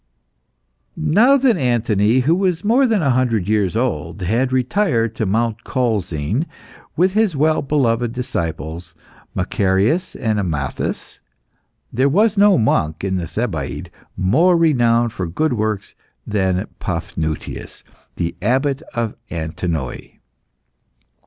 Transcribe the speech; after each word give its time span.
Now 0.97 1.37
that 1.37 1.57
Anthony, 1.57 2.21
who 2.21 2.33
was 2.33 2.63
more 2.63 2.87
than 2.87 3.03
a 3.03 3.11
hundred 3.11 3.47
years 3.47 3.75
old, 3.77 4.23
had 4.23 4.51
retired 4.51 5.13
to 5.13 5.27
Mount 5.27 5.63
Colzin 5.63 6.47
with 6.95 7.13
his 7.13 7.35
well 7.35 7.61
beloved 7.61 8.11
disciples, 8.11 8.95
Macarius 9.35 10.15
and 10.15 10.39
Amathas, 10.39 11.19
there 11.93 12.09
was 12.09 12.35
no 12.35 12.57
monk 12.57 13.03
in 13.03 13.17
the 13.17 13.27
Thebaid 13.27 13.91
more 14.17 14.57
renowned 14.57 15.13
for 15.13 15.27
good 15.27 15.53
works 15.53 15.93
than 16.25 16.65
Paphnutius, 16.79 17.83
the 18.15 18.35
Abbot 18.41 18.81
of 18.95 19.13
Antinoe. 19.29 20.17